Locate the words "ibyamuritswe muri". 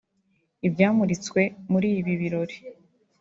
0.67-1.87